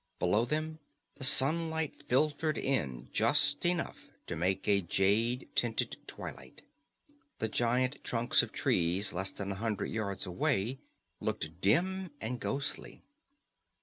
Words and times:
Below 0.17 0.45
them 0.45 0.79
the 1.17 1.23
sunlight 1.23 2.01
filtered 2.09 2.57
in 2.57 3.09
just 3.11 3.63
enough 3.67 4.09
to 4.25 4.35
make 4.35 4.67
a 4.67 4.81
jade 4.81 5.47
tinted 5.53 5.95
twilight. 6.07 6.63
The 7.37 7.47
giant 7.47 8.03
trunks 8.03 8.41
of 8.41 8.51
trees 8.51 9.13
less 9.13 9.29
than 9.29 9.51
a 9.51 9.55
hundred 9.61 9.91
yards 9.91 10.25
away 10.25 10.79
looked 11.19 11.61
dim 11.61 12.09
and 12.19 12.39
ghostly. 12.39 13.03